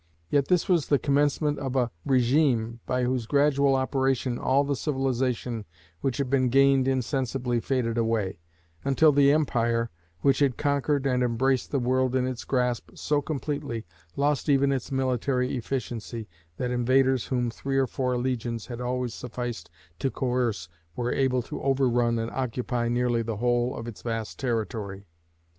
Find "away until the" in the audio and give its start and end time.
7.99-9.31